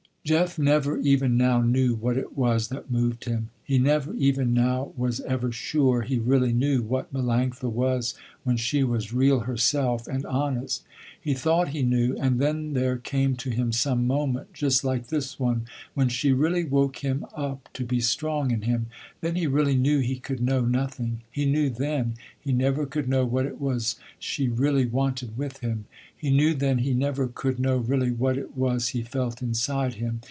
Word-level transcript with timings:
Jeff 0.23 0.59
never, 0.59 0.99
even 0.99 1.35
now, 1.35 1.61
knew 1.63 1.95
what 1.95 2.15
it 2.15 2.37
was 2.37 2.67
that 2.67 2.91
moved 2.91 3.23
him. 3.25 3.49
He 3.63 3.79
never, 3.79 4.13
even 4.13 4.53
now, 4.53 4.93
was 4.95 5.19
ever 5.21 5.51
sure, 5.51 6.03
he 6.03 6.19
really 6.19 6.53
knew 6.53 6.83
what 6.83 7.11
Melanctha 7.11 7.71
was, 7.71 8.13
when 8.43 8.55
she 8.57 8.83
was 8.83 9.13
real 9.13 9.41
herself, 9.41 10.05
and 10.07 10.23
honest. 10.27 10.83
He 11.19 11.33
thought 11.33 11.69
he 11.69 11.81
knew, 11.81 12.15
and 12.19 12.39
then 12.39 12.73
there 12.73 12.97
came 12.97 13.35
to 13.37 13.49
him 13.49 13.71
some 13.71 14.05
moment, 14.05 14.53
just 14.53 14.83
like 14.83 15.07
this 15.07 15.39
one, 15.39 15.65
when 15.95 16.09
she 16.09 16.31
really 16.33 16.65
woke 16.65 16.97
him 16.97 17.25
up 17.35 17.69
to 17.73 17.83
be 17.85 17.99
strong 17.99 18.51
in 18.51 18.63
him. 18.63 18.87
Then 19.21 19.35
he 19.35 19.47
really 19.47 19.75
knew 19.75 19.99
he 19.99 20.19
could 20.19 20.41
know 20.41 20.61
nothing. 20.65 21.21
He 21.31 21.45
knew 21.45 21.69
then, 21.69 22.15
he 22.39 22.51
never 22.51 22.85
could 22.85 23.07
know 23.09 23.25
what 23.25 23.45
it 23.47 23.59
was 23.61 23.95
she 24.19 24.49
really 24.49 24.85
wanted 24.85 25.37
with 25.37 25.59
him. 25.59 25.85
He 26.17 26.29
knew 26.29 26.53
then 26.53 26.79
he 26.79 26.93
never 26.93 27.27
could 27.27 27.59
know 27.59 27.77
really 27.77 28.11
what 28.11 28.37
it 28.37 28.57
was 28.57 28.89
he 28.89 29.01
felt 29.03 29.41
inside 29.41 29.95
him. 29.95 30.19